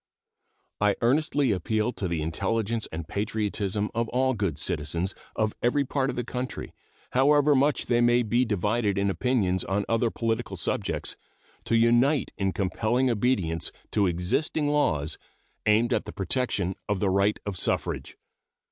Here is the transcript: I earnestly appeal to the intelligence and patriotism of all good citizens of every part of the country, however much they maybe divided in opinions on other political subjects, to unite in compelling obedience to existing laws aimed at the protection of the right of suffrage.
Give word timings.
I 0.79 0.95
earnestly 1.01 1.51
appeal 1.51 1.93
to 1.93 2.07
the 2.07 2.23
intelligence 2.23 2.87
and 2.91 3.07
patriotism 3.07 3.91
of 3.93 4.09
all 4.09 4.33
good 4.33 4.57
citizens 4.57 5.13
of 5.35 5.53
every 5.61 5.85
part 5.85 6.09
of 6.09 6.15
the 6.15 6.23
country, 6.23 6.73
however 7.11 7.53
much 7.53 7.85
they 7.85 8.01
maybe 8.01 8.43
divided 8.43 8.97
in 8.97 9.11
opinions 9.11 9.63
on 9.63 9.85
other 9.87 10.09
political 10.09 10.57
subjects, 10.57 11.17
to 11.65 11.75
unite 11.75 12.31
in 12.35 12.51
compelling 12.51 13.11
obedience 13.11 13.71
to 13.91 14.07
existing 14.07 14.69
laws 14.69 15.19
aimed 15.67 15.93
at 15.93 16.05
the 16.05 16.11
protection 16.13 16.73
of 16.89 16.99
the 16.99 17.11
right 17.11 17.39
of 17.45 17.55
suffrage. 17.55 18.17